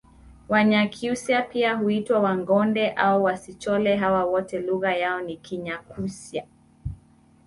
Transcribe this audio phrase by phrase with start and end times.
[0.49, 6.43] Wanyakyusa pia huitwa wangonde au wasichole hawa wote lugha yao ni kinyakyusa